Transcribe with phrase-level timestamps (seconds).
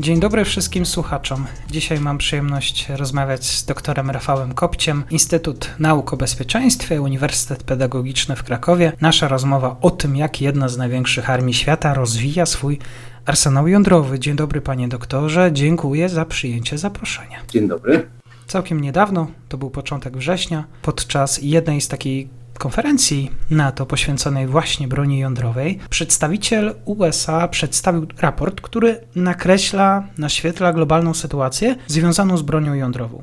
[0.00, 1.46] Dzień dobry wszystkim słuchaczom.
[1.70, 8.42] Dzisiaj mam przyjemność rozmawiać z doktorem Rafałem Kopciem, Instytut Nauk o Bezpieczeństwie, Uniwersytet Pedagogiczny w
[8.42, 8.92] Krakowie.
[9.00, 12.78] Nasza rozmowa o tym, jak jedna z największych armii świata rozwija swój
[13.26, 14.18] arsenał jądrowy.
[14.18, 17.38] Dzień dobry panie doktorze, dziękuję za przyjęcie zaproszenia.
[17.48, 18.06] Dzień dobry.
[18.46, 25.18] Całkiem niedawno, to był początek września, podczas jednej z takiej konferencji NATO poświęconej właśnie broni
[25.18, 33.22] jądrowej, przedstawiciel USA przedstawił raport, który nakreśla, naświetla globalną sytuację związaną z bronią jądrową.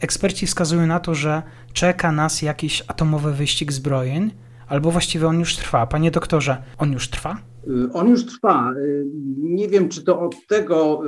[0.00, 4.30] Eksperci wskazują na to, że czeka nas jakiś atomowy wyścig zbrojeń,
[4.68, 5.86] albo właściwie on już trwa.
[5.86, 7.38] Panie doktorze, on już trwa?
[7.68, 8.72] Y, on już trwa.
[8.76, 9.06] Y,
[9.38, 11.02] nie wiem, czy to od tego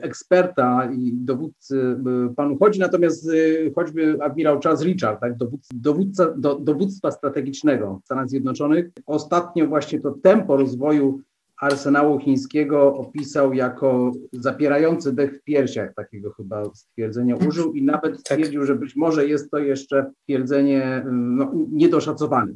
[0.00, 1.96] eksperta i dowódcy
[2.30, 3.30] y, panu chodzi, natomiast
[3.74, 5.34] choćby admirał Charles Richard, tak,
[5.74, 11.20] dowódca, do, dowództwa strategicznego Stanów Zjednoczonych, ostatnio właśnie to tempo rozwoju
[11.62, 18.20] arsenału chińskiego opisał jako zapierający dech w piersiach, takiego chyba stwierdzenia użył i nawet tak.
[18.20, 22.52] stwierdził, że być może jest to jeszcze stwierdzenie no, niedoszacowane.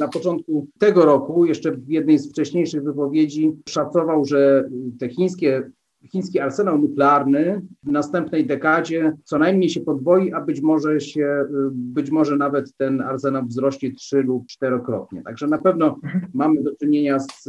[0.00, 5.70] Na początku tego roku, jeszcze w jednej z wcześniejszych wypowiedzi, szacował, że te chińskie
[6.12, 12.10] chiński arsenał nuklearny w następnej dekadzie co najmniej się podwoi, a być może się, być
[12.10, 15.22] może nawet ten arsenał wzrośnie trzy lub czterokrotnie.
[15.22, 16.26] Także na pewno mhm.
[16.34, 17.48] mamy do czynienia z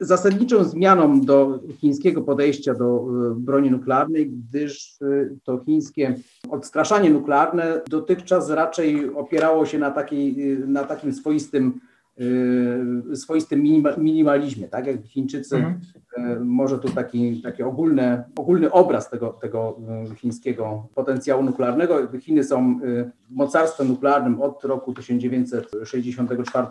[0.00, 5.06] zasadniczą zmianą do chińskiego podejścia do e, broni nuklearnej, gdyż e,
[5.44, 6.14] to chińskie
[6.50, 11.80] odstraszanie nuklearne dotychczas raczej opierało się na, takiej, e, na takim swoistym
[13.14, 13.62] swoistym
[13.98, 16.46] minimalizmie, tak jak Chińczycy, mhm.
[16.46, 19.80] może tu taki, taki ogólny, ogólny obraz tego, tego
[20.16, 22.18] chińskiego potencjału nuklearnego.
[22.20, 22.80] Chiny są
[23.30, 26.66] mocarstwem nuklearnym od roku 1964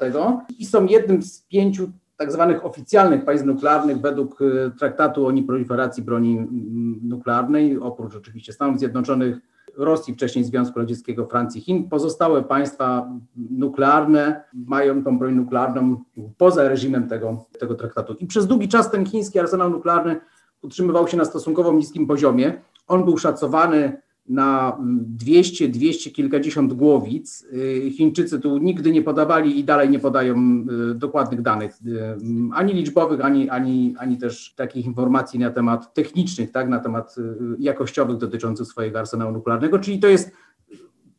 [0.59, 6.03] i są jednym z pięciu tak zwanych oficjalnych państw nuklearnych według y, traktatu o nieproliferacji
[6.03, 9.37] broni mm, nuklearnej, oprócz oczywiście Stanów Zjednoczonych,
[9.77, 11.89] Rosji, wcześniej Związku Radzieckiego, Francji, Chin.
[11.89, 16.03] Pozostałe państwa nuklearne mają tą broń nuklearną
[16.37, 18.13] poza reżimem tego, tego traktatu.
[18.13, 20.19] I przez długi czas ten chiński arsenał nuklearny
[20.61, 22.61] utrzymywał się na stosunkowo niskim poziomie.
[22.87, 27.45] On był szacowany na 200, 200 kilkadziesiąt głowic.
[27.53, 32.17] Y, Chińczycy tu nigdy nie podawali i dalej nie podają y, dokładnych danych, y,
[32.53, 37.15] ani liczbowych, ani, ani, ani też takich informacji na temat technicznych, tak, na temat
[37.59, 40.31] jakościowych dotyczących swojego arsenału nuklearnego, czyli to jest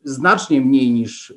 [0.04, 1.34] znacznie mniej niż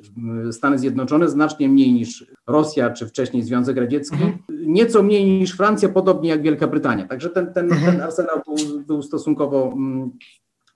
[0.50, 4.38] Stany Zjednoczone, znacznie mniej niż Rosja czy wcześniej Związek Radziecki, mhm.
[4.50, 7.06] nieco mniej niż Francja, podobnie jak Wielka Brytania.
[7.06, 10.10] Także ten, ten, ten arsenał był, był stosunkowo mm,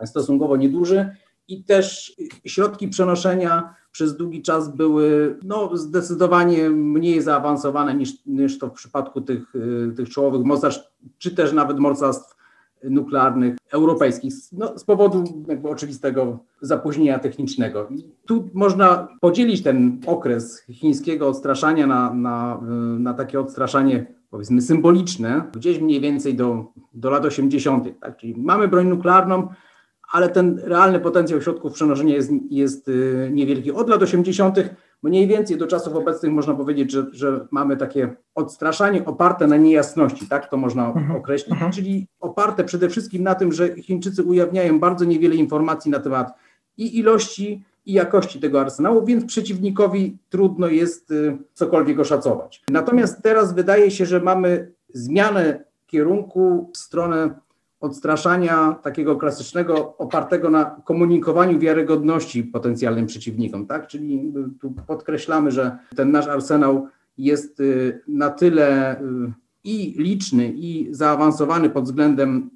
[0.04, 1.16] stosunkowo nieduży
[1.48, 8.68] i też środki przenoszenia przez długi czas były no, zdecydowanie mniej zaawansowane niż, niż to
[8.68, 9.52] w przypadku tych,
[9.96, 12.36] tych czołowych mocarstw, czy też nawet mocarstw
[12.84, 17.88] nuklearnych europejskich, no, z powodu jakby oczywistego zapóźnienia technicznego.
[18.26, 22.60] tu można podzielić ten okres chińskiego odstraszania na, na,
[22.98, 26.64] na takie odstraszanie powiedzmy symboliczne, gdzieś mniej więcej do,
[26.94, 28.00] do lat 80.
[28.00, 28.16] Tak?
[28.16, 29.48] Czyli mamy broń nuklearną,
[30.12, 33.72] ale ten realny potencjał środków przenoszenia jest, jest y, niewielki.
[33.72, 34.56] Od lat 80.
[35.02, 40.26] mniej więcej do czasów obecnych można powiedzieć, że, że mamy takie odstraszanie oparte na niejasności,
[40.28, 41.16] tak to można mhm.
[41.16, 41.72] określić, mhm.
[41.72, 46.32] czyli oparte przede wszystkim na tym, że Chińczycy ujawniają bardzo niewiele informacji na temat
[46.76, 52.62] i ilości, i jakości tego arsenału, więc przeciwnikowi trudno jest y, cokolwiek oszacować.
[52.68, 57.34] Natomiast teraz wydaje się, że mamy zmianę kierunku w stronę
[57.86, 63.86] odstraszania takiego klasycznego, opartego na komunikowaniu wiarygodności potencjalnym przeciwnikom, tak?
[63.86, 66.88] Czyli tu podkreślamy, że ten nasz arsenał
[67.18, 69.04] jest y, na tyle y,
[69.64, 72.50] i liczny, i zaawansowany pod względem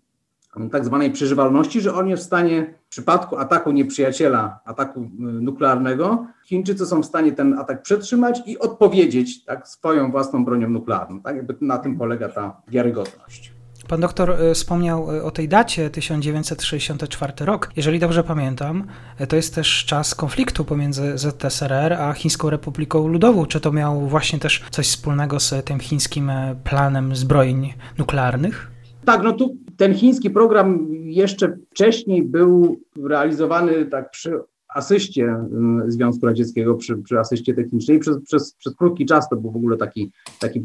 [0.73, 6.27] tak zwanej przeżywalności, że on jest w stanie w przypadku ataku nieprzyjaciela, ataku y, nuklearnego,
[6.44, 11.21] Chińczycy są w stanie ten atak przetrzymać i odpowiedzieć tak, swoją własną bronią nuklearną.
[11.21, 13.60] Tak jakby na tym polega ta wiarygodność.
[13.91, 17.71] Pan doktor e, wspomniał e, o tej dacie 1964 rok.
[17.77, 18.85] Jeżeli dobrze pamiętam,
[19.19, 23.47] e, to jest też czas konfliktu pomiędzy ZSRR a Chińską Republiką Ludową.
[23.47, 26.31] Czy to miało właśnie też coś wspólnego z tym chińskim
[26.65, 28.71] planem zbrojeń nuklearnych?
[29.05, 34.41] Tak, no tu ten chiński program jeszcze wcześniej był realizowany tak przy
[34.75, 35.45] asyście
[35.87, 37.99] y, Związku Radzieckiego, przy, przy asyście technicznej.
[37.99, 40.11] Przez, przez, przez krótki czas to był w ogóle taki,
[40.41, 40.65] taki y,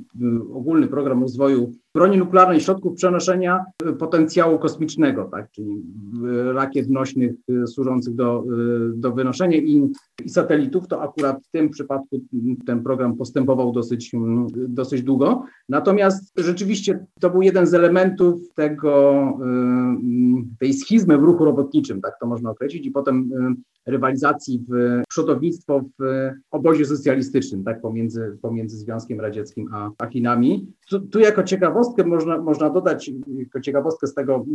[0.53, 5.83] ogólny program rozwoju broni nuklearnej, środków przenoszenia y, potencjału kosmicznego, tak, czyli
[6.53, 7.31] rakiet nośnych
[7.67, 8.43] służących do,
[8.95, 9.91] do wynoszenia i,
[10.25, 12.21] i satelitów, to akurat w tym przypadku
[12.65, 14.11] ten program postępował dosyć,
[14.55, 15.43] dosyć długo.
[15.69, 19.23] Natomiast rzeczywiście to był jeden z elementów tego,
[20.59, 23.29] tej schizmy w ruchu robotniczym, tak to można określić, i potem
[23.85, 26.03] rywalizacji w przodownictwo w
[26.51, 30.67] obozie socjalistycznym, tak, pomiędzy, pomiędzy Związkiem Radzieckim a, a Chinami.
[30.89, 31.43] Tu, tu, jako
[31.85, 34.45] ciekawostkę można, można dodać, jako ciekawostkę z tego,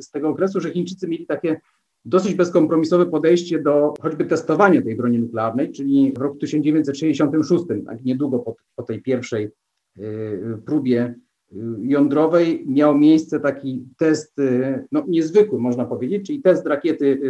[0.00, 1.60] z tego okresu, że Chińczycy mieli takie
[2.04, 8.38] dosyć bezkompromisowe podejście do choćby testowania tej broni nuklearnej, czyli w roku 1966, tak niedługo
[8.38, 9.50] po, po tej pierwszej
[9.98, 11.14] y, próbie
[11.52, 17.20] y, jądrowej miał miejsce taki test, y, no niezwykły można powiedzieć, czyli test rakiety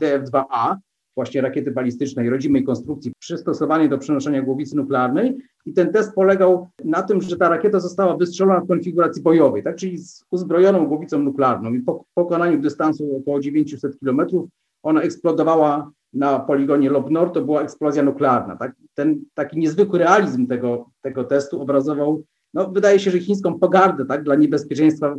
[0.00, 0.76] DF-2A,
[1.16, 7.02] właśnie rakiety balistycznej rodzimej konstrukcji przystosowanej do przenoszenia głowicy nuklearnej i ten test polegał na
[7.02, 11.74] tym, że ta rakieta została wystrzelona w konfiguracji bojowej, tak, czyli z uzbrojoną głowicą nuklearną
[11.74, 14.48] i po pokonaniu dystansu około 900 kilometrów
[14.82, 18.56] ona eksplodowała na poligonie Lob Nord, to była eksplozja nuklearna.
[18.56, 18.72] Tak?
[18.94, 22.22] Ten taki niezwykły realizm tego, tego testu obrazował,
[22.54, 25.14] no, wydaje się, że chińską pogardę tak, dla niebezpieczeństwa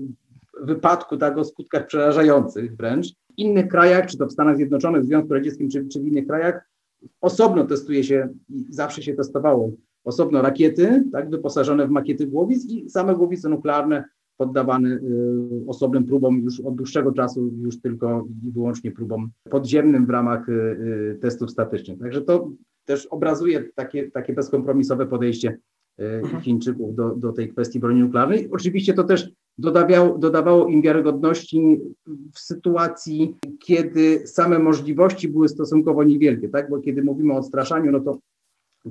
[0.62, 3.08] wypadku, tak, o skutkach przerażających wręcz.
[3.38, 6.28] W innych krajach, czy to w Stanach Zjednoczonych, w Związku Radzieckim, czy, czy w innych
[6.28, 6.70] krajach,
[7.22, 9.72] osobno testuje się i zawsze się testowało
[10.04, 14.04] osobno rakiety, tak, wyposażone w makiety głowic i same głowice nuklearne
[14.38, 15.00] poddawane y,
[15.68, 20.52] osobnym próbom już od dłuższego czasu, już tylko i wyłącznie próbom podziemnym w ramach y,
[20.52, 22.00] y, testów statycznych.
[22.00, 22.52] Także to
[22.86, 25.58] też obrazuje takie, takie bezkompromisowe podejście
[25.98, 26.42] mhm.
[26.42, 28.50] Chińczyków do, do tej kwestii broni nuklearnej.
[28.52, 31.80] Oczywiście to też dodawało, dodawało im wiarygodności
[32.34, 36.70] w sytuacji, kiedy same możliwości były stosunkowo niewielkie, tak?
[36.70, 38.20] Bo kiedy mówimy o odstraszaniu, no to,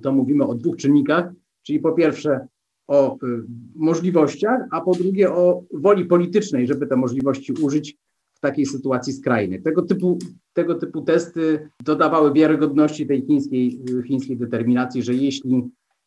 [0.02, 1.32] to mówimy o dwóch czynnikach,
[1.62, 2.46] czyli po pierwsze
[2.88, 3.18] o y,
[3.74, 7.96] możliwościach, a po drugie o woli politycznej, żeby te możliwości użyć
[8.34, 9.62] w takiej sytuacji skrajnej.
[9.62, 10.18] Tego typu,
[10.52, 15.62] tego typu testy dodawały wiarygodności tej chińskiej, chińskiej determinacji, że jeśli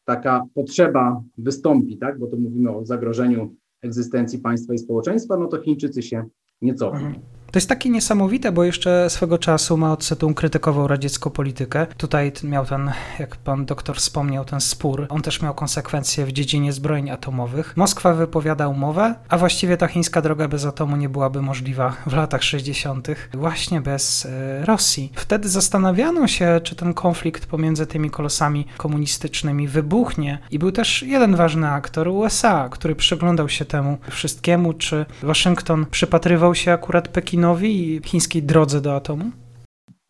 [0.06, 5.62] taka potrzeba wystąpi, tak, bo to mówimy o zagrożeniu egzystencji państwa i społeczeństwa, no to
[5.62, 6.26] Chińczycy się
[6.62, 7.14] nie cofną.
[7.51, 11.88] To jest takie niesamowite, bo jeszcze swego czasu Mao Tse-tung krytykował radziecką politykę.
[11.98, 15.06] Tutaj miał ten, jak pan doktor wspomniał, ten spór.
[15.10, 17.78] On też miał konsekwencje w dziedzinie zbrojeń atomowych.
[17.78, 22.44] Moskwa wypowiada umowę, a właściwie ta chińska droga bez atomu nie byłaby możliwa w latach
[22.44, 23.07] 60.
[23.34, 25.12] właśnie bez e, Rosji.
[25.16, 30.40] Wtedy zastanawiano się, czy ten konflikt pomiędzy tymi kolosami komunistycznymi wybuchnie.
[30.52, 36.56] I był też jeden ważny aktor USA, który przyglądał się temu wszystkiemu, czy Waszyngton przypatrywał
[36.56, 39.25] się akurat Pekinowi Putinowi i chińskiej drodze do atomu?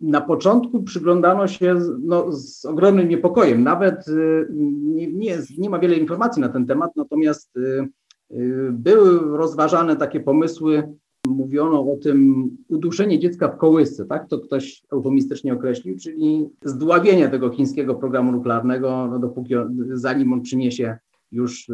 [0.01, 3.63] Na początku przyglądano się no, z ogromnym niepokojem.
[3.63, 4.47] Nawet y,
[4.83, 7.87] nie, nie, nie, ma wiele informacji na ten temat, natomiast y,
[8.31, 10.83] y, były rozważane takie pomysły,
[11.27, 14.27] mówiono o tym uduszenie dziecka w kołysce, tak?
[14.27, 19.53] To ktoś eufemistycznie określił, czyli zdławienie tego chińskiego programu nuklearnego, no, dopóki,
[19.91, 20.97] zanim on przyniesie
[21.31, 21.67] już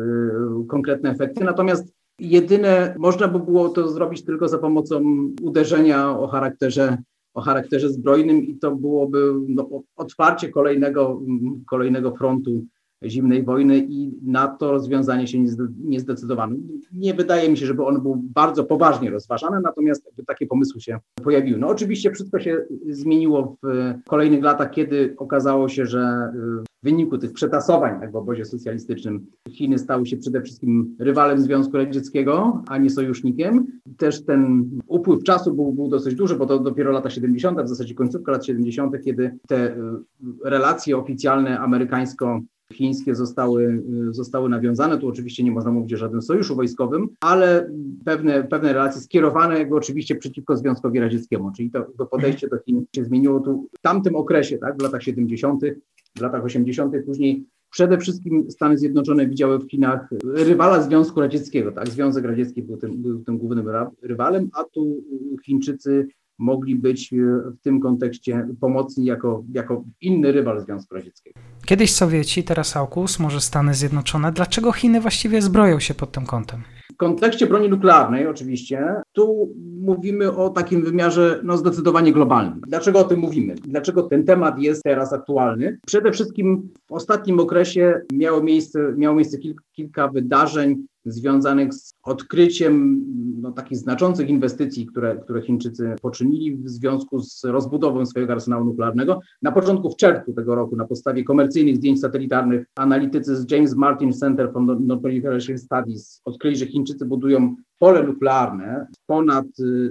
[0.67, 1.43] konkretne efekty.
[1.43, 5.03] Natomiast Jedyne, można by było to zrobić tylko za pomocą
[5.41, 6.97] uderzenia o charakterze,
[7.33, 11.21] o charakterze zbrojnym i to byłoby no, otwarcie kolejnego,
[11.65, 12.65] kolejnego frontu
[13.05, 15.39] zimnej wojny i na to rozwiązanie się
[15.83, 16.55] nie zdecydowano.
[16.93, 21.59] Nie wydaje mi się, żeby on był bardzo poważnie rozważany, natomiast takie pomysły się pojawiły.
[21.59, 27.33] No oczywiście wszystko się zmieniło w kolejnych latach, kiedy okazało się, że w wyniku tych
[27.33, 32.89] przetasowań tak, w obozie socjalistycznym Chiny stały się przede wszystkim rywalem Związku Radzieckiego, a nie
[32.89, 33.67] sojusznikiem.
[33.97, 37.95] Też ten upływ czasu był, był dosyć duży, bo to dopiero lata 70., w zasadzie
[37.95, 39.75] końcówka lat 70., kiedy te
[40.43, 42.41] relacje oficjalne amerykańsko
[42.73, 44.97] chińskie zostały, zostały nawiązane.
[44.97, 47.69] Tu oczywiście nie można mówić o żadnym sojuszu wojskowym, ale
[48.05, 52.85] pewne, pewne relacje skierowane jakby oczywiście przeciwko Związkowi Radzieckiemu, czyli to, to podejście do Chin
[52.95, 55.61] się zmieniło tu w tamtym okresie, tak, w latach 70.,
[56.17, 61.89] w latach 80., później przede wszystkim Stany Zjednoczone widziały w Chinach rywala Związku Radzieckiego, tak,
[61.89, 63.67] Związek Radziecki był tym, był tym głównym
[64.01, 65.03] rywalem, a tu
[65.45, 66.07] Chińczycy
[66.37, 67.17] mogli być e,
[67.51, 71.39] w tym kontekście pomocni jako, jako inny rywal Związku Radzieckiego.
[71.65, 74.31] Kiedyś Sowieci, teraz AUKUS, może Stany Zjednoczone.
[74.31, 76.61] Dlaczego Chiny właściwie zbroją się pod tym kątem?
[76.93, 82.61] W kontekście broni nuklearnej oczywiście, tu mówimy o takim wymiarze no, zdecydowanie globalnym.
[82.67, 83.55] Dlaczego o tym mówimy?
[83.55, 85.79] Dlaczego ten temat jest teraz aktualny?
[85.85, 93.05] Przede wszystkim w ostatnim okresie miało miejsce, miało miejsce kilka, kilka wydarzeń związanych z odkryciem
[93.41, 99.19] no, takich znaczących inwestycji, które, które Chińczycy poczynili w związku z rozbudową swojego arsenału nuklearnego.
[99.41, 104.13] Na początku w czerwcu tego roku na podstawie komercyjnych zdjęć satelitarnych analitycy z James Martin
[104.13, 109.45] Center for Non-Proliferation Studies odkryli, że Chińczycy budują pole nuklearne z ponad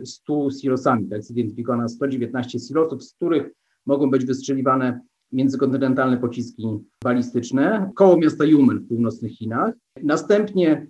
[0.05, 3.51] 100 silosami, tak zidentyfikowano 119 silosów, z których
[3.87, 5.01] mogą być wystrzeliwane
[5.33, 9.75] międzykontynentalne pociski balistyczne koło miasta Yumen w północnych Chinach.
[10.03, 10.87] Następnie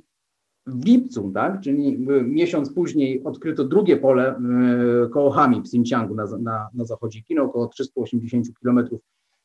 [0.67, 6.25] w lipcu, tak, czyli miesiąc później odkryto drugie pole e, koło Hami w Xinjiangu na,
[6.25, 9.01] na, na zachodzie Chin, około 380 kilometrów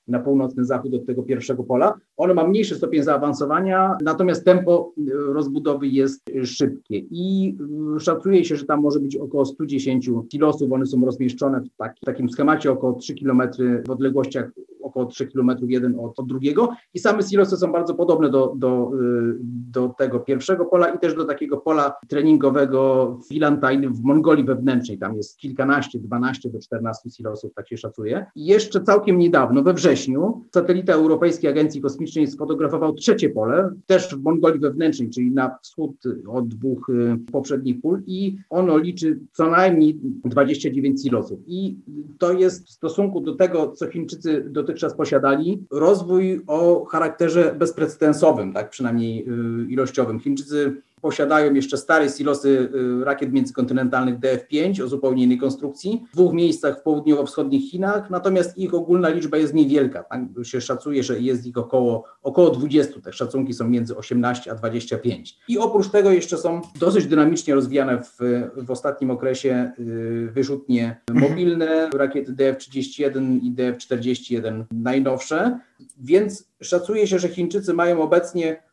[0.08, 1.98] na północny zachód od tego pierwszego pola.
[2.18, 5.02] Ono ma mniejszy stopień zaawansowania, natomiast tempo e,
[5.34, 7.58] rozbudowy jest szybkie i
[8.00, 10.72] szacuje się, że tam może być około 110 kilosów.
[10.72, 13.42] One są rozmieszczone w, taki, w takim schemacie około 3 km
[13.88, 14.52] w odległościach
[14.90, 18.92] około 3 km jeden od, od drugiego i same silosy są bardzo podobne do, do,
[18.94, 19.38] y,
[19.72, 24.98] do tego pierwszego pola i też do takiego pola treningowego w Filantajny w Mongolii wewnętrznej.
[24.98, 28.26] Tam jest kilkanaście, 12 do 14 silosów, tak się szacuje.
[28.36, 34.24] I jeszcze całkiem niedawno, we wrześniu, satelita Europejskiej Agencji Kosmicznej sfotografował trzecie pole, też w
[34.24, 35.96] Mongolii wewnętrznej, czyli na wschód
[36.28, 41.40] od dwóch y, poprzednich pól i ono liczy co najmniej 29 silosów.
[41.48, 41.78] I
[42.18, 48.54] to jest w stosunku do tego, co Chińczycy dotychczas dotychczas posiadali, rozwój o charakterze bezprecedensowym,
[48.54, 50.20] tak przynajmniej y, ilościowym.
[50.20, 52.70] Chińczycy posiadają jeszcze stare silosy
[53.02, 58.58] y, rakiet międzykontynentalnych DF-5 o zupełnie innej konstrukcji w dwóch miejscach w południowo-wschodnich Chinach, natomiast
[58.58, 60.04] ich ogólna liczba jest niewielka.
[60.04, 63.02] Tak się szacuje, że jest ich około, około 20.
[63.02, 65.38] Te szacunki są między 18 a 25.
[65.48, 68.18] I oprócz tego jeszcze są dosyć dynamicznie rozwijane w,
[68.58, 75.60] w ostatnim okresie y, wyrzutnie mobilne, rakiety DF-31 i DF-41 najnowsze,
[75.98, 78.69] więc szacuje się, że Chińczycy mają obecnie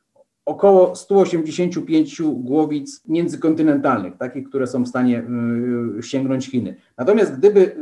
[0.46, 5.24] około 185 głowic międzykontynentalnych, takich, które są w stanie
[5.98, 6.76] y, sięgnąć Chiny.
[6.98, 7.74] Natomiast gdyby y,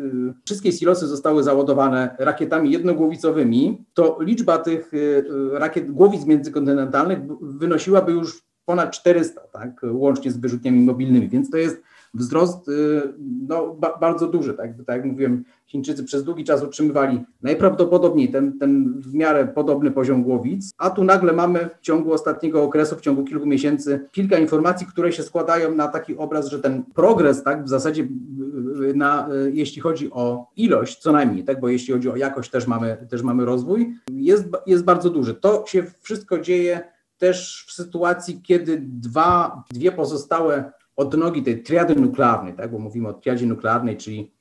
[0.45, 8.43] wszystkie silosy zostały załadowane rakietami jednogłowicowymi, to liczba tych y, rakiet głowic międzykontynentalnych wynosiłaby już
[8.65, 11.83] ponad 400, tak, łącznie z wyrzutniami mobilnymi, więc to jest
[12.15, 13.03] wzrost y,
[13.49, 14.55] no, ba, bardzo duży.
[14.55, 14.71] Tak?
[14.87, 20.23] tak jak mówiłem, Chińczycy przez długi czas utrzymywali najprawdopodobniej ten, ten w miarę podobny poziom
[20.23, 24.87] głowic, a tu nagle mamy w ciągu ostatniego okresu, w ciągu kilku miesięcy, kilka informacji,
[24.87, 29.29] które się składają na taki obraz, że ten progres, tak, w zasadzie y, y, na,
[29.53, 33.23] jeśli chodzi o ilość, co najmniej, tak, bo jeśli chodzi o jakość, też mamy, też
[33.23, 35.35] mamy rozwój, jest, jest bardzo duży.
[35.35, 36.81] To się wszystko dzieje
[37.19, 43.13] też w sytuacji, kiedy dwa, dwie pozostałe odnogi tej triady nuklearnej, tak, bo mówimy o
[43.13, 44.35] triadzie nuklearnej, czyli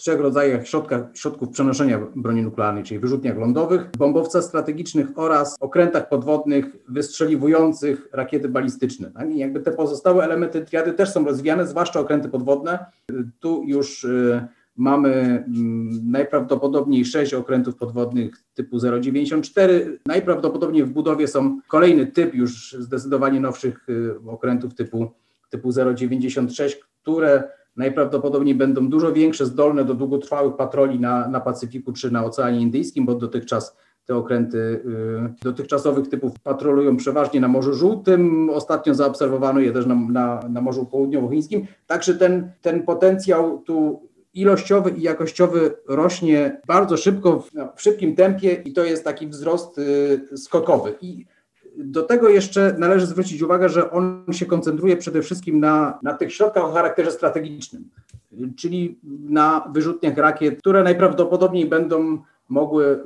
[0.00, 6.76] trzech rodzajach środka, środków przenoszenia broni nuklearnej, czyli wyrzutniach lądowych, bombowcach strategicznych oraz okrętach podwodnych
[6.88, 9.10] wystrzeliwujących rakiety balistyczne.
[9.10, 9.30] Tak?
[9.30, 12.86] I jakby te pozostałe elementy triady też są rozwijane, zwłaszcza okręty podwodne.
[13.40, 19.98] Tu już y, mamy mm, najprawdopodobniej sześć okrętów podwodnych typu 094.
[20.06, 25.10] Najprawdopodobniej w budowie są kolejny typ już zdecydowanie nowszych y, okrętów typu
[25.50, 27.42] typu 0,96, które
[27.76, 33.06] najprawdopodobniej będą dużo większe, zdolne do długotrwałych patroli na, na Pacyfiku czy na Oceanie Indyjskim,
[33.06, 34.82] bo dotychczas te okręty y,
[35.42, 38.50] dotychczasowych typów patrolują przeważnie na Morzu Żółtym.
[38.50, 41.66] Ostatnio zaobserwowano je też na, na, na Morzu Południowochińskim.
[41.86, 48.52] Także ten, ten potencjał tu ilościowy i jakościowy rośnie bardzo szybko, w, w szybkim tempie
[48.52, 50.94] i to jest taki wzrost y, skokowy.
[51.00, 51.26] I
[51.84, 56.32] do tego jeszcze należy zwrócić uwagę, że on się koncentruje przede wszystkim na, na tych
[56.34, 57.84] środkach o charakterze strategicznym,
[58.56, 62.18] czyli na wyrzutniach rakiet, które najprawdopodobniej będą
[62.48, 63.02] mogły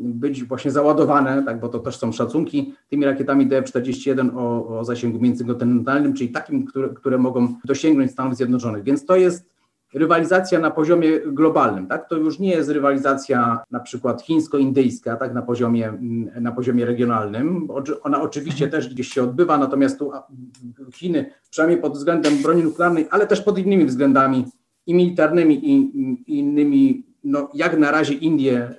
[0.00, 5.20] być właśnie załadowane, tak, bo to też są szacunki, tymi rakietami DF-41 o, o zasięgu
[5.20, 8.82] międzykontynentalnym, czyli takim, które, które mogą dosięgnąć Stanów Zjednoczonych.
[8.82, 9.50] Więc to jest
[9.94, 12.08] rywalizacja na poziomie globalnym, tak?
[12.08, 15.34] To już nie jest rywalizacja na przykład chińsko-indyjska, tak?
[15.34, 17.68] Na poziomie, mm, na poziomie regionalnym.
[18.02, 20.10] Ona oczywiście też gdzieś się odbywa, natomiast tu
[20.94, 24.44] Chiny, przynajmniej pod względem broni nuklearnej, ale też pod innymi względami
[24.86, 25.74] i militarnymi i,
[26.26, 28.74] i innymi no, jak na razie Indie y,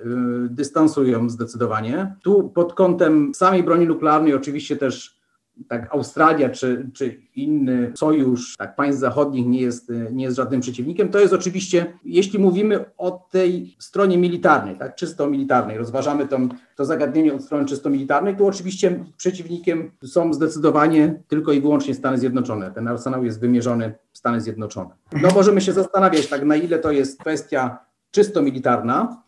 [0.50, 2.14] dystansują zdecydowanie.
[2.22, 5.21] Tu pod kątem samej broni nuklearnej oczywiście też
[5.68, 11.08] tak Australia czy, czy inny sojusz tak, państw zachodnich nie jest, nie jest żadnym przeciwnikiem.
[11.08, 16.38] To jest oczywiście, jeśli mówimy o tej stronie militarnej, tak, czysto militarnej, rozważamy to,
[16.76, 22.18] to zagadnienie od strony czysto militarnej, to oczywiście przeciwnikiem są zdecydowanie tylko i wyłącznie Stany
[22.18, 22.70] Zjednoczone.
[22.70, 24.90] Ten arsenał jest wymierzony w Stany Zjednoczone.
[25.22, 27.78] No możemy się zastanawiać, tak, na ile to jest kwestia
[28.10, 29.22] czysto militarna,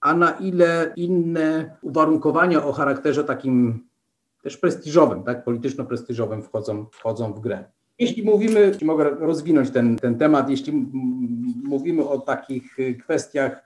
[0.00, 3.89] a na ile inne uwarunkowania o charakterze takim
[4.42, 7.64] też prestiżowym, tak, polityczno-prestiżowym wchodzą, wchodzą w grę.
[7.98, 10.72] Jeśli mówimy, jeśli mogę rozwinąć ten, ten temat, jeśli
[11.64, 13.62] mówimy o takich kwestiach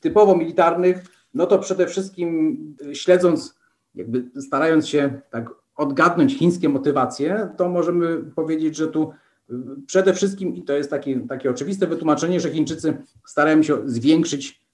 [0.00, 1.04] typowo militarnych,
[1.34, 2.58] no to przede wszystkim
[2.92, 3.58] śledząc,
[3.94, 9.12] jakby starając się tak odgadnąć chińskie motywacje, to możemy powiedzieć, że tu
[9.86, 14.64] przede wszystkim, i to jest takie, takie oczywiste wytłumaczenie, że Chińczycy starają się zwiększyć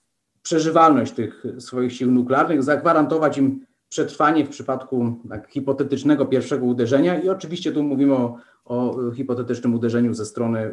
[0.43, 7.29] przeżywalność tych swoich sił nuklearnych, zagwarantować im przetrwanie w przypadku tak, hipotetycznego pierwszego uderzenia i
[7.29, 10.71] oczywiście tu mówimy o, o hipotetycznym uderzeniu ze strony,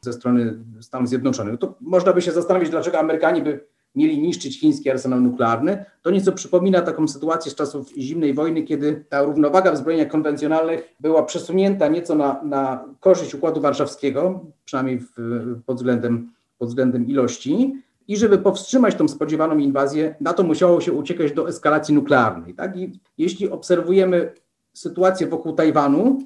[0.00, 1.58] ze strony Stanów Zjednoczonych.
[1.58, 3.60] To można by się zastanowić, dlaczego Amerykanie by
[3.94, 5.84] mieli niszczyć chiński arsenał nuklearny.
[6.02, 10.94] To nieco przypomina taką sytuację z czasów zimnej wojny, kiedy ta równowaga w zbrojeniach konwencjonalnych
[11.00, 15.12] była przesunięta nieco na, na korzyść Układu Warszawskiego, przynajmniej w,
[15.66, 17.82] pod, względem, pod względem ilości.
[18.08, 22.54] I żeby powstrzymać tą spodziewaną inwazję, na to musiało się uciekać do eskalacji nuklearnej.
[22.54, 22.76] Tak?
[22.76, 24.32] I jeśli obserwujemy
[24.74, 26.18] sytuację wokół Tajwanu,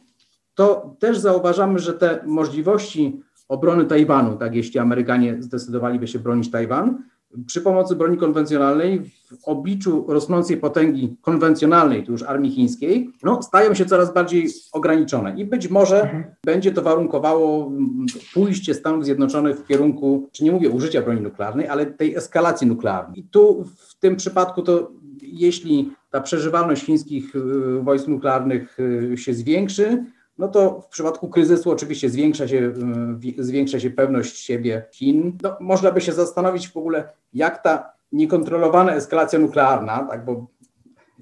[0.54, 7.02] to też zauważamy, że te możliwości obrony Tajwanu, tak, jeśli Amerykanie zdecydowaliby się bronić Tajwan,
[7.46, 13.74] przy pomocy broni konwencjonalnej w obliczu rosnącej potęgi konwencjonalnej, tu już armii chińskiej, no, stają
[13.74, 15.34] się coraz bardziej ograniczone.
[15.36, 16.24] I być może mhm.
[16.44, 17.72] będzie to warunkowało
[18.34, 23.20] pójście Stanów Zjednoczonych w kierunku, czy nie mówię użycia broni nuklearnej, ale tej eskalacji nuklearnej.
[23.20, 24.90] I tu w tym przypadku to
[25.22, 28.78] jeśli ta przeżywalność chińskich y, wojsk nuklearnych
[29.12, 30.04] y, się zwiększy,
[30.40, 32.72] no to w przypadku kryzysu oczywiście zwiększa się,
[33.38, 35.38] y, zwiększa się pewność siebie Chin.
[35.42, 40.46] No, można by się zastanowić w ogóle, jak ta niekontrolowana eskalacja nuklearna, tak, bo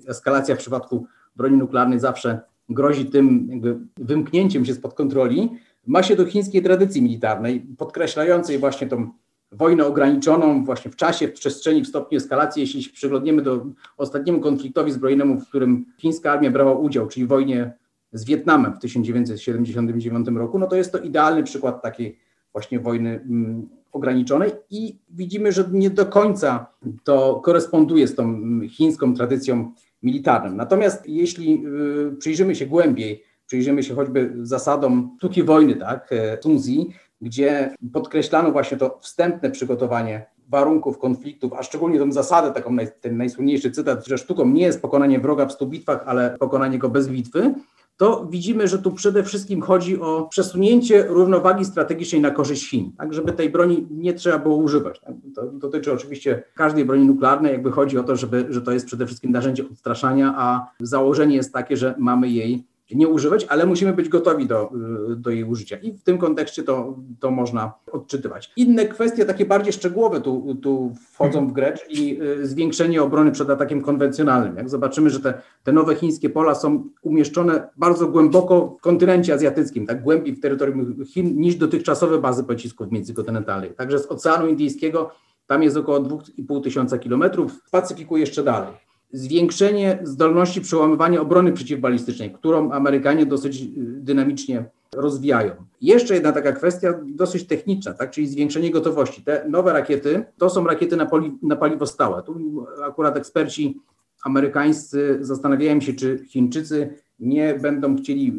[0.09, 1.07] eskalacja w przypadku
[1.37, 3.51] broni nuklearnej zawsze grozi tym
[3.97, 5.51] wymknięciem się spod kontroli,
[5.87, 9.11] ma się do chińskiej tradycji militarnej, podkreślającej właśnie tą
[9.53, 12.61] wojnę ograniczoną właśnie w czasie, w przestrzeni, w stopniu eskalacji.
[12.61, 17.73] Jeśli się przyglądniemy do ostatniemu konfliktowi zbrojnemu, w którym chińska armia brała udział, czyli wojnie
[18.13, 22.19] z Wietnamem w 1979 roku, no to jest to idealny przykład takiej
[22.53, 26.67] właśnie wojny mm, ograniczonej i widzimy, że nie do końca
[27.05, 30.57] to koresponduje z tą mm, chińską tradycją militarną.
[30.57, 31.67] Natomiast jeśli
[32.13, 36.11] y, przyjrzymy się głębiej, przyjrzymy się choćby zasadom sztuki wojny, tak,
[36.43, 36.89] Tunzi,
[37.21, 43.17] gdzie podkreślano właśnie to wstępne przygotowanie warunków konfliktów, a szczególnie tą zasadę, taką naj, ten
[43.17, 47.09] najsłynniejszy cytat, że sztuką nie jest pokonanie wroga w stu bitwach, ale pokonanie go bez
[47.09, 47.55] bitwy,
[47.99, 53.15] to widzimy, że tu przede wszystkim chodzi o przesunięcie równowagi strategicznej na korzyść Chin, tak
[53.15, 55.01] żeby tej broni nie trzeba było używać.
[55.01, 55.15] Tak?
[55.35, 59.07] To dotyczy oczywiście każdej broni nuklearnej, jakby chodzi o to, żeby, że to jest przede
[59.07, 62.65] wszystkim narzędzie odstraszania, a założenie jest takie, że mamy jej
[62.97, 64.71] nie używać, ale musimy być gotowi do,
[65.17, 65.77] do jej użycia.
[65.77, 68.53] I w tym kontekście to, to można odczytywać.
[68.57, 73.51] Inne kwestie, takie bardziej szczegółowe, tu, tu wchodzą w grę, czyli y, zwiększenie obrony przed
[73.51, 74.57] atakiem konwencjonalnym.
[74.57, 79.87] Jak zobaczymy, że te, te nowe chińskie pola są umieszczone bardzo głęboko w kontynencie azjatyckim,
[79.87, 83.75] tak głębiej w terytorium Chin niż dotychczasowe bazy pocisków międzykontynentalnych.
[83.75, 85.11] Także z Oceanu Indyjskiego
[85.47, 92.33] tam jest około 2,5 tysiąca kilometrów, w Pacyfiku jeszcze dalej zwiększenie zdolności przełamywania obrony przeciwbalistycznej,
[92.33, 95.53] którą Amerykanie dosyć y, dynamicznie rozwijają.
[95.81, 99.23] Jeszcze jedna taka kwestia dosyć techniczna, tak, czyli zwiększenie gotowości.
[99.23, 102.23] Te nowe rakiety to są rakiety na, poli, na paliwo stałe.
[102.23, 103.81] Tu akurat eksperci
[104.25, 108.39] amerykańscy zastanawiają się, czy Chińczycy nie będą chcieli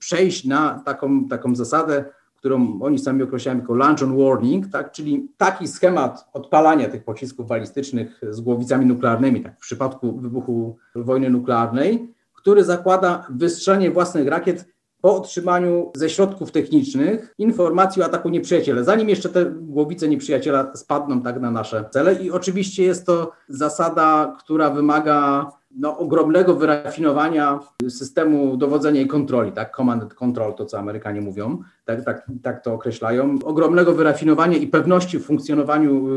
[0.00, 2.04] przejść na taką, taką zasadę
[2.38, 4.92] którą oni sami określają jako launch on warning, tak?
[4.92, 11.30] czyli taki schemat odpalania tych pocisków balistycznych z głowicami nuklearnymi, tak w przypadku wybuchu wojny
[11.30, 14.68] nuklearnej, który zakłada wystrzelenie własnych rakiet
[15.00, 21.22] po otrzymaniu ze środków technicznych informacji o ataku nieprzyjaciela, zanim jeszcze te głowice nieprzyjaciela spadną
[21.22, 22.14] tak na nasze cele.
[22.14, 29.76] I oczywiście jest to zasada, która wymaga no, ogromnego wyrafinowania systemu dowodzenia i kontroli, tak,
[29.76, 34.66] command and control, to co Amerykanie mówią, tak, tak, tak to określają, ogromnego wyrafinowania i
[34.66, 36.08] pewności w funkcjonowaniu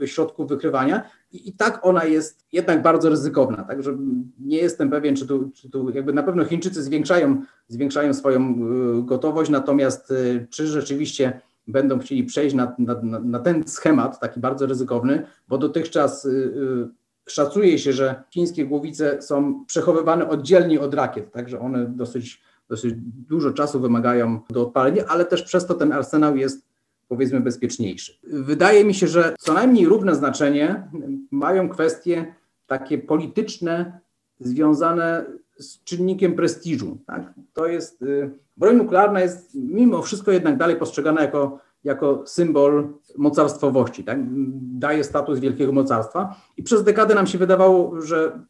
[0.00, 1.02] y, środków wykrywania.
[1.32, 3.96] I, i, tak ona jest jednak bardzo ryzykowna, także
[4.40, 9.02] nie jestem pewien, czy tu, czy tu jakby na pewno Chińczycy zwiększają, zwiększają swoją y,
[9.02, 14.66] gotowość, natomiast y, czy rzeczywiście będą chcieli przejść na, na, na, ten schemat, taki bardzo
[14.66, 16.28] ryzykowny, bo dotychczas
[17.30, 22.94] Szacuje się, że chińskie głowice są przechowywane oddzielnie od rakiet, także one dosyć, dosyć
[23.28, 26.70] dużo czasu wymagają do odpalenia, ale też przez to ten arsenał jest
[27.08, 28.18] powiedzmy bezpieczniejszy.
[28.22, 30.88] Wydaje mi się, że co najmniej równe znaczenie
[31.30, 32.34] mają kwestie
[32.66, 34.00] takie polityczne
[34.40, 35.24] związane
[35.58, 36.98] z czynnikiem prestiżu.
[37.06, 37.34] Tak?
[37.52, 42.88] To jest, y, broń nuklearna jest mimo wszystko jednak dalej postrzegana jako jako symbol
[43.18, 44.18] mocarstwowości, tak?
[44.78, 46.36] daje status wielkiego mocarstwa.
[46.56, 48.40] I przez dekadę nam się wydawało, że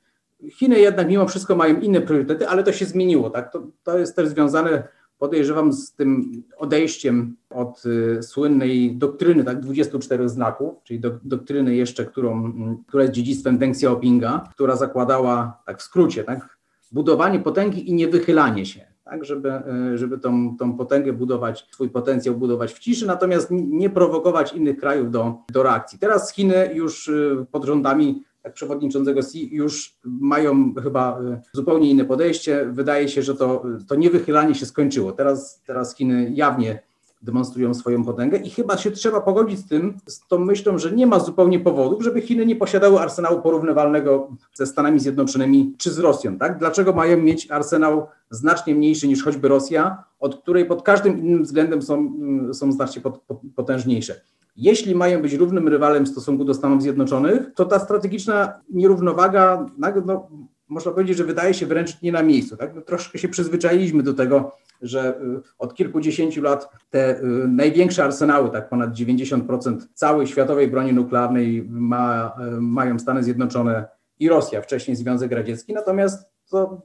[0.51, 3.31] Chiny jednak mimo wszystko mają inne priorytety, ale to się zmieniło.
[3.31, 3.53] Tak?
[3.53, 4.88] To, to jest też związane,
[5.19, 12.07] podejrzewam, z tym odejściem od y, słynnej doktryny tak, 24 znaków, czyli do, doktryny jeszcze,
[12.07, 12.53] którą,
[12.87, 16.59] która jest dziedzictwem Deng Xiaopinga, która zakładała, tak w skrócie, tak,
[16.93, 22.35] budowanie potęgi i niewychylanie się tak, żeby, e, żeby tą, tą potęgę budować, swój potencjał
[22.35, 25.99] budować w ciszy, natomiast nie prowokować innych krajów do, do reakcji.
[25.99, 32.05] Teraz Chiny już e, pod rządami tak, przewodniczącego Xi już mają chyba e, zupełnie inne
[32.05, 32.66] podejście.
[32.73, 35.12] Wydaje się, że to, to niewychylanie się skończyło.
[35.12, 36.83] Teraz, teraz Chiny jawnie
[37.23, 41.07] demonstrują swoją potęgę i chyba się trzeba pogodzić z tym, z tą myślą, że nie
[41.07, 46.39] ma zupełnie powodów, żeby Chiny nie posiadały arsenału porównywalnego ze Stanami Zjednoczonymi czy z Rosją.
[46.39, 46.59] Tak?
[46.59, 51.83] Dlaczego mają mieć arsenał znacznie mniejszy niż choćby Rosja, od której pod każdym innym względem
[51.83, 54.21] są, mm, są znacznie pot, pot, potężniejsze?
[54.57, 59.67] Jeśli mają być równym rywalem w stosunku do Stanów Zjednoczonych, to ta strategiczna nierównowaga
[60.07, 60.29] no,
[60.71, 62.57] można powiedzieć, że wydaje się wręcz nie na miejscu.
[62.57, 62.75] Tak?
[62.75, 68.51] No, troszkę się przyzwyczailiśmy do tego, że y, od kilkudziesięciu lat te y, największe arsenały,
[68.51, 74.97] tak ponad 90% całej światowej broni nuklearnej ma, y, mają Stany Zjednoczone i Rosja, wcześniej
[74.97, 75.73] Związek Radziecki.
[75.73, 76.83] Natomiast to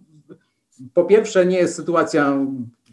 [0.93, 2.37] po pierwsze nie jest sytuacja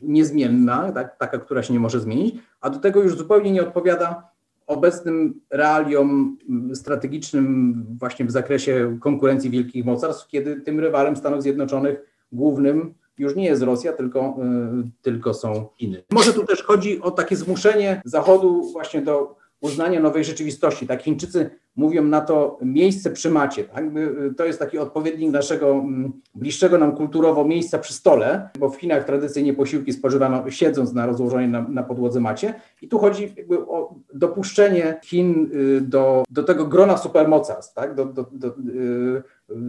[0.03, 4.32] niezmienna, tak, taka, która się nie może zmienić, a do tego już zupełnie nie odpowiada
[4.67, 6.39] obecnym realiom
[6.75, 12.01] strategicznym właśnie w zakresie konkurencji wielkich mocarstw, kiedy tym rywalem Stanów Zjednoczonych
[12.33, 14.37] głównym już nie jest Rosja, tylko,
[14.85, 16.05] y, tylko są Chiny.
[16.11, 20.87] Może tu też chodzi o takie zmuszenie Zachodu właśnie do uznania nowej rzeczywistości.
[20.87, 23.65] Tak Chińczycy mówią na to miejsce przy macie.
[23.65, 23.85] Tak?
[23.85, 28.77] Y, to jest taki odpowiednik naszego mm, bliższego nam kulturowo miejsca przy stole, bo w
[28.77, 32.55] Chinach tradycyjnie posiłki spożywano siedząc na rozłożonej na, na podłodze macie.
[32.83, 33.35] I tu chodzi
[33.69, 37.95] o dopuszczenie Chin y, do, do tego grona supermocarstw, tak?
[37.95, 38.55] do, do, do,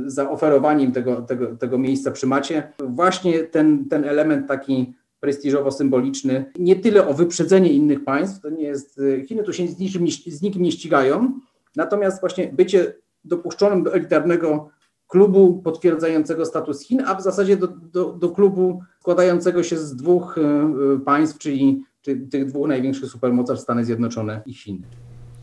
[0.06, 2.72] zaoferowaniem tego, tego, tego miejsca przy macie.
[2.80, 4.94] Właśnie ten, ten element taki
[5.24, 10.08] prestiżowo-symboliczny, nie tyle o wyprzedzenie innych państw, to nie jest, Chiny tu się z nikim,
[10.28, 11.40] z nikim nie ścigają,
[11.76, 14.70] natomiast właśnie bycie dopuszczonym do elitarnego
[15.08, 20.38] klubu potwierdzającego status Chin, a w zasadzie do, do, do klubu składającego się z dwóch
[20.38, 24.88] e, państw, czyli, czyli tych dwóch największych supermocarstw Stany Zjednoczone i Chiny.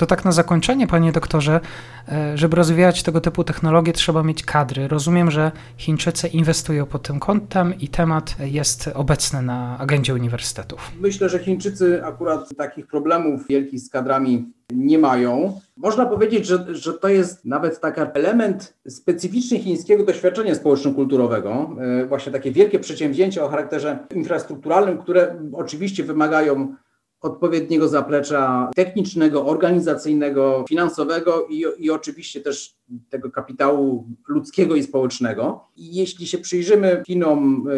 [0.00, 1.60] To tak na zakończenie, panie doktorze,
[2.08, 4.88] e, żeby rozwijać tego typu technologie, trzeba mieć kadry.
[4.88, 10.92] Rozumiem, że Chińczycy inwestują pod tym kątem i temat jest obecny na agendzie uniwersytetów.
[11.00, 15.60] Myślę, że Chińczycy akurat takich problemów wielkich z kadrami nie mają.
[15.76, 21.76] Można powiedzieć, że, że to jest nawet taki element specyficzny chińskiego doświadczenia społeczno-kulturowego.
[21.80, 26.74] E, właśnie takie wielkie przedsięwzięcia o charakterze infrastrukturalnym, które oczywiście wymagają
[27.20, 32.74] odpowiedniego zaplecza technicznego, organizacyjnego, finansowego i, i oczywiście też
[33.10, 35.64] tego kapitału ludzkiego i społecznego.
[35.76, 37.68] I jeśli się przyjrzymy Chinom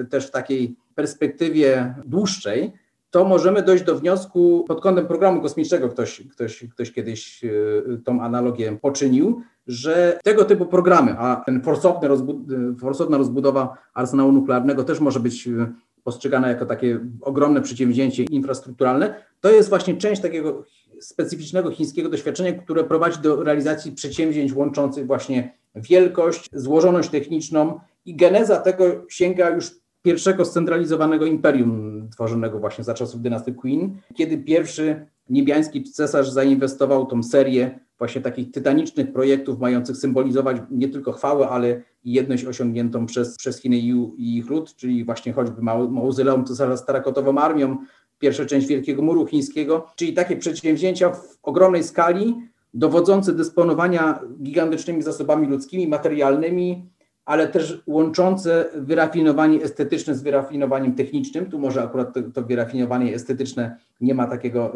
[0.00, 2.72] y, też w takiej perspektywie dłuższej,
[3.10, 8.22] to możemy dojść do wniosku pod kątem programu kosmicznego, ktoś, ktoś, ktoś kiedyś y, tą
[8.22, 15.00] analogię poczynił, że tego typu programy, a ten forsowny rozbud- forsowna rozbudowa arsenału nuklearnego też
[15.00, 15.72] może być y,
[16.04, 20.64] postrzegane jako takie ogromne przedsięwzięcie infrastrukturalne, to jest właśnie część takiego
[21.00, 28.60] specyficznego chińskiego doświadczenia, które prowadzi do realizacji przedsięwzięć łączących właśnie wielkość, złożoność techniczną i geneza
[28.60, 35.82] tego sięga już pierwszego scentralizowanego imperium tworzonego właśnie za czasów dynastii Qin, kiedy pierwszy niebiański
[35.82, 42.12] cesarz zainwestował tą serię właśnie takich tytanicznych projektów mających symbolizować nie tylko chwałę, ale i
[42.12, 47.38] jedność osiągniętą przez, przez Chiny i ich lud, czyli właśnie choćby mauzoleum cesarza z tarakotową
[47.38, 47.76] armią,
[48.18, 52.36] pierwsza część Wielkiego Muru Chińskiego, czyli takie przedsięwzięcia w ogromnej skali,
[52.74, 56.90] dowodzące dysponowania gigantycznymi zasobami ludzkimi, materialnymi,
[57.24, 61.46] ale też łączące wyrafinowanie estetyczne z wyrafinowaniem technicznym.
[61.46, 64.72] Tu może akurat to, to wyrafinowanie estetyczne nie ma takiego,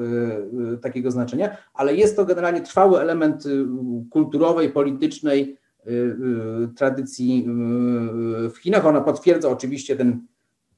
[0.75, 3.67] y, takiego znaczenia, ale jest to generalnie trwały element y,
[4.11, 5.57] kulturowej, politycznej
[5.87, 6.17] y,
[6.77, 7.47] tradycji
[8.55, 8.87] w Chinach.
[8.87, 10.21] Ona potwierdza oczywiście ten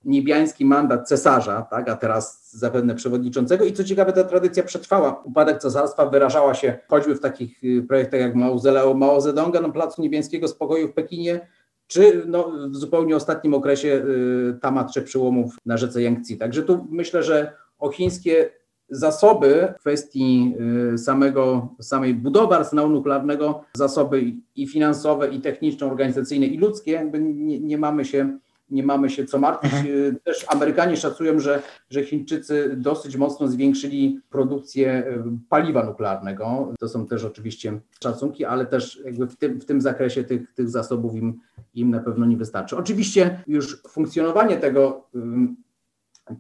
[0.05, 3.65] niebiański mandat cesarza, tak, a teraz zapewne przewodniczącego.
[3.65, 5.23] I co ciekawe, ta tradycja przetrwała.
[5.25, 8.35] Upadek cesarstwa wyrażała się choćby w takich projektach jak
[8.95, 11.41] Mao Zedonga na Placu Niebiańskiego Spokoju w Pekinie,
[11.89, 16.37] czy no, w zupełnie ostatnim okresie y, tamatrze przyłomów na rzece Yangtze.
[16.37, 18.51] Także tu myślę, że o chińskie
[18.91, 20.55] zasoby w kwestii
[20.95, 27.21] y, samego, samej budowy arsenału nuklearnego, zasoby i finansowe, i techniczne, organizacyjne, i ludzkie, jakby
[27.21, 28.39] nie, nie mamy się
[28.71, 29.73] nie mamy się co martwić.
[29.73, 30.17] Mhm.
[30.25, 35.05] Też Amerykanie szacują, że, że Chińczycy dosyć mocno zwiększyli produkcję
[35.49, 36.73] paliwa nuklearnego.
[36.79, 40.69] To są też oczywiście szacunki, ale też jakby w tym, w tym zakresie tych, tych
[40.69, 41.41] zasobów im,
[41.75, 42.77] im na pewno nie wystarczy.
[42.77, 45.09] Oczywiście już funkcjonowanie tego,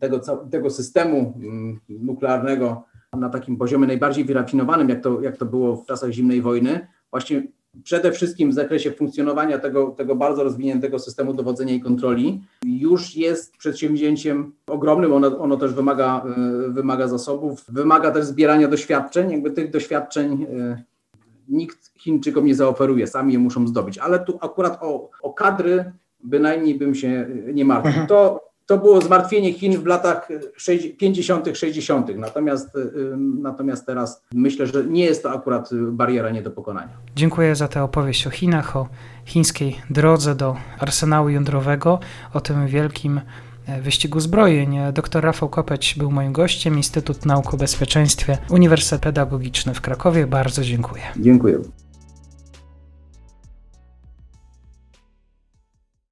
[0.00, 1.40] tego, tego systemu
[1.88, 6.86] nuklearnego na takim poziomie najbardziej wyrafinowanym, jak to, jak to było w czasach zimnej wojny,
[7.10, 7.42] właśnie
[7.84, 13.56] przede wszystkim w zakresie funkcjonowania tego, tego bardzo rozwiniętego systemu dowodzenia i kontroli, już jest
[13.56, 15.12] przedsięwzięciem ogromnym.
[15.12, 16.24] Ono, ono też wymaga,
[16.66, 19.30] e, wymaga zasobów, wymaga też zbierania doświadczeń.
[19.30, 20.82] Jakby tych doświadczeń e,
[21.48, 23.98] nikt Chińczykom nie zaoferuje, sami je muszą zdobyć.
[23.98, 25.92] Ale tu akurat o, o kadry
[26.24, 27.90] bynajmniej bym się nie martwił.
[27.90, 28.06] Mhm.
[28.06, 30.28] To to było zmartwienie Chin w latach
[30.98, 36.50] 50., 60., natomiast, y, natomiast teraz myślę, że nie jest to akurat bariera nie do
[36.50, 36.92] pokonania.
[37.16, 38.88] Dziękuję za tę opowieść o Chinach, o
[39.24, 41.98] chińskiej drodze do arsenału jądrowego,
[42.34, 43.20] o tym wielkim
[43.66, 44.76] e, wyścigu zbrojeń.
[44.92, 50.26] Dr Rafał Kopeć był moim gościem, Instytut Nauk o Bezpieczeństwie, Uniwersytet Pedagogiczny w Krakowie.
[50.26, 51.02] Bardzo dziękuję.
[51.16, 51.58] Dziękuję.